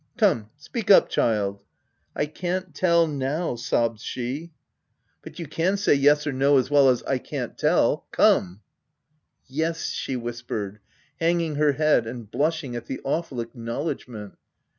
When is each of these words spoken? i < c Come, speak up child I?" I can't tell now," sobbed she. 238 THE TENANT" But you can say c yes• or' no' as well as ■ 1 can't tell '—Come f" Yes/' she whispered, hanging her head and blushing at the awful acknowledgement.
i 0.01 0.03
< 0.03 0.13
c 0.17 0.19
Come, 0.21 0.49
speak 0.57 0.89
up 0.89 1.09
child 1.09 1.63
I?" 2.15 2.21
I 2.23 2.25
can't 2.25 2.73
tell 2.73 3.05
now," 3.05 3.53
sobbed 3.55 3.99
she. 3.99 4.51
238 5.23 5.23
THE 5.23 5.23
TENANT" 5.23 5.23
But 5.23 5.39
you 5.39 5.45
can 5.47 5.77
say 5.77 5.93
c 5.93 5.99
yes• 6.01 6.23
or' 6.27 6.31
no' 6.33 6.57
as 6.57 6.71
well 6.71 6.89
as 6.89 7.03
■ 7.03 7.05
1 7.05 7.19
can't 7.19 7.55
tell 7.55 8.07
'—Come 8.09 8.61
f" 9.47 9.51
Yes/' 9.59 9.93
she 9.93 10.15
whispered, 10.15 10.79
hanging 11.19 11.57
her 11.57 11.73
head 11.73 12.07
and 12.07 12.31
blushing 12.31 12.75
at 12.75 12.87
the 12.87 12.99
awful 13.03 13.41
acknowledgement. 13.41 14.37